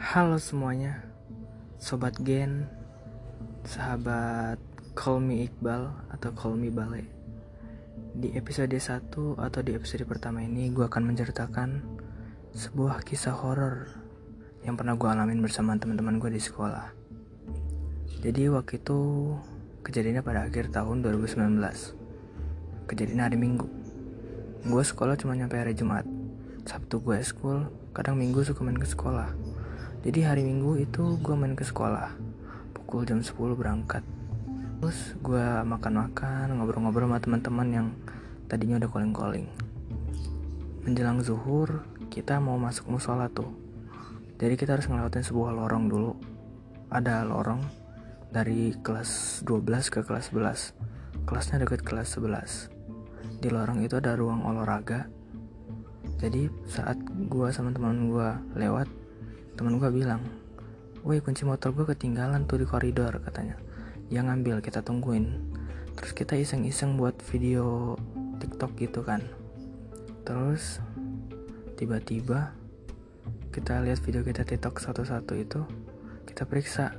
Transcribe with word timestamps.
Halo 0.00 0.40
semuanya, 0.40 1.04
sobat 1.76 2.16
Gen, 2.24 2.64
sahabat 3.68 4.56
Call 4.96 5.20
Me 5.20 5.44
Iqbal 5.44 5.92
atau 6.16 6.32
Call 6.32 6.56
Me 6.56 6.72
Bale. 6.72 7.04
Di 8.16 8.32
episode 8.32 8.72
1 8.72 9.12
atau 9.36 9.60
di 9.60 9.76
episode 9.76 10.08
pertama 10.08 10.40
ini 10.40 10.72
gue 10.72 10.88
akan 10.88 11.04
menceritakan 11.04 11.84
sebuah 12.56 13.04
kisah 13.04 13.44
horor 13.44 13.92
yang 14.64 14.80
pernah 14.80 14.96
gue 14.96 15.04
alamin 15.04 15.44
bersama 15.44 15.76
teman-teman 15.76 16.16
gue 16.16 16.32
di 16.32 16.40
sekolah. 16.40 16.96
Jadi 18.24 18.48
waktu 18.48 18.80
itu 18.80 18.98
kejadiannya 19.84 20.24
pada 20.24 20.48
akhir 20.48 20.72
tahun 20.72 21.04
2019. 21.04 21.60
Kejadian 22.88 23.20
hari 23.20 23.36
Minggu. 23.36 23.68
Gue 24.64 24.80
sekolah 24.80 25.20
cuma 25.20 25.36
nyampe 25.36 25.60
hari 25.60 25.76
Jumat. 25.76 26.08
Sabtu 26.64 27.04
gue 27.04 27.20
school, 27.20 27.68
kadang 27.92 28.16
Minggu 28.16 28.40
suka 28.48 28.64
main 28.64 28.80
ke 28.80 28.88
sekolah. 28.88 29.59
Jadi 30.00 30.20
hari 30.24 30.42
Minggu 30.44 30.80
itu 30.80 31.20
gue 31.20 31.34
main 31.36 31.52
ke 31.52 31.64
sekolah. 31.64 32.16
Pukul 32.72 33.04
jam 33.04 33.20
10 33.20 33.36
berangkat. 33.56 34.00
Terus 34.80 35.14
gue 35.20 35.44
makan-makan, 35.64 36.56
ngobrol-ngobrol 36.56 37.08
sama 37.08 37.18
teman-teman 37.20 37.68
yang 37.68 37.86
tadinya 38.48 38.80
udah 38.80 38.88
calling-calling. 38.88 39.46
Menjelang 40.88 41.20
zuhur, 41.20 41.84
kita 42.08 42.40
mau 42.40 42.56
masuk 42.56 42.88
musola 42.88 43.28
tuh. 43.28 43.52
Jadi 44.40 44.56
kita 44.56 44.80
harus 44.80 44.88
ngelewatin 44.88 45.24
sebuah 45.24 45.52
lorong 45.52 45.92
dulu. 45.92 46.12
Ada 46.88 47.28
lorong 47.28 47.60
dari 48.32 48.72
kelas 48.80 49.44
12 49.44 49.92
ke 49.92 50.00
kelas 50.00 50.32
11. 50.32 51.28
Kelasnya 51.28 51.60
dekat 51.60 51.84
kelas 51.84 52.16
11. 52.16 52.72
Di 53.44 53.52
lorong 53.52 53.84
itu 53.84 54.00
ada 54.00 54.16
ruang 54.16 54.48
olahraga 54.48 55.20
jadi 56.20 56.52
saat 56.68 57.00
gue 57.32 57.48
sama 57.48 57.72
teman 57.72 58.12
gue 58.12 58.28
lewat 58.60 58.84
teman 59.58 59.76
gue 59.78 59.90
bilang 59.92 60.22
woi 61.00 61.24
kunci 61.24 61.48
motor 61.48 61.72
gue 61.72 61.88
ketinggalan 61.88 62.44
tuh 62.44 62.60
di 62.60 62.66
koridor 62.68 63.24
katanya. 63.24 63.56
Dia 64.12 64.20
ngambil 64.26 64.60
kita 64.60 64.84
tungguin. 64.84 65.32
Terus 65.96 66.12
kita 66.12 66.36
iseng-iseng 66.36 67.00
buat 67.00 67.16
video 67.32 67.96
tiktok 68.40 68.76
gitu 68.76 69.00
kan. 69.00 69.24
Terus 70.26 70.82
tiba-tiba 71.80 72.52
kita 73.50 73.80
lihat 73.80 73.98
video 74.04 74.20
kita 74.20 74.44
tiktok 74.44 74.76
satu-satu 74.82 75.32
itu 75.38 75.60
kita 76.28 76.44
periksa. 76.44 76.92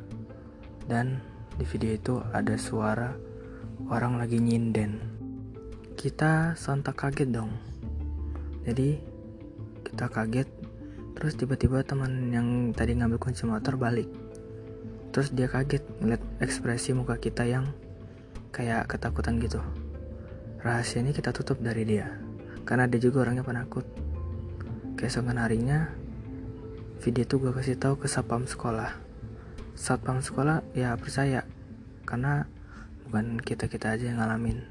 Dan 0.89 1.21
di 1.59 1.65
video 1.67 1.93
itu 1.93 2.13
ada 2.33 2.57
suara 2.57 3.13
orang 3.91 4.17
lagi 4.17 4.41
nyinden. 4.41 4.97
Kita 5.93 6.57
sontak 6.57 6.97
kaget 6.97 7.29
dong. 7.29 7.53
Jadi 8.65 8.97
kita 9.85 10.09
kaget 10.09 10.49
terus 11.15 11.37
tiba-tiba 11.37 11.83
teman 11.83 12.31
yang 12.31 12.71
tadi 12.71 12.95
ngambil 12.95 13.19
kunci 13.19 13.43
motor 13.43 13.75
balik. 13.75 14.07
Terus 15.11 15.35
dia 15.35 15.51
kaget 15.51 15.83
ngeliat 15.99 16.23
ekspresi 16.39 16.95
muka 16.95 17.19
kita 17.19 17.43
yang 17.43 17.67
kayak 18.55 18.87
ketakutan 18.87 19.39
gitu. 19.43 19.59
Rahasia 20.61 21.03
ini 21.03 21.11
kita 21.11 21.35
tutup 21.35 21.59
dari 21.59 21.83
dia 21.83 22.07
karena 22.63 22.87
dia 22.87 23.01
juga 23.01 23.27
orangnya 23.27 23.43
penakut. 23.43 23.83
Keesokan 24.95 25.41
harinya 25.41 25.89
video 27.01 27.25
itu 27.25 27.35
gue 27.41 27.51
kasih 27.51 27.75
tahu 27.75 27.99
ke 27.99 28.07
satpam 28.07 28.45
sekolah. 28.45 28.95
Satpam 29.75 30.21
sekolah 30.21 30.61
ya 30.77 30.93
percaya 30.95 31.43
karena 32.05 32.45
bukan 33.09 33.41
kita 33.41 33.67
kita 33.67 33.97
aja 33.97 34.07
yang 34.07 34.21
ngalamin. 34.21 34.63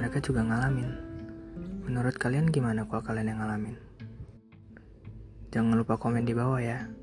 Mereka 0.00 0.24
juga 0.24 0.42
ngalamin. 0.42 0.88
Menurut 1.84 2.16
kalian 2.16 2.48
gimana 2.48 2.88
kalau 2.88 3.04
kalian 3.04 3.36
yang 3.36 3.42
ngalamin 3.44 3.89
Jangan 5.50 5.82
lupa 5.82 5.98
komen 5.98 6.22
di 6.22 6.30
bawah 6.30 6.62
ya. 6.62 6.99